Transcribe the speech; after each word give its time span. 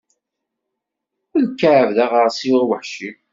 Ikɛeb 1.41 1.89
d 1.95 1.97
aɣersiw 2.03 2.53
aweḥci. 2.61 3.11